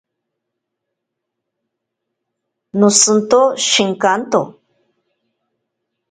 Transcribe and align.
Noshinto 2.79 3.41
shenkanto. 3.67 4.41